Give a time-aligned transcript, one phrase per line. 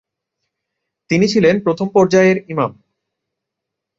[1.09, 2.71] তিনি ছিলেন প্রথম পর্যায়ের ইমাম।